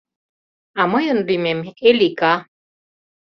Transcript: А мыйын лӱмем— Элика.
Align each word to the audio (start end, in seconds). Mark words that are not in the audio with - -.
А 0.79 0.81
мыйын 0.91 1.19
лӱмем— 1.27 1.59
Элика. 1.89 2.33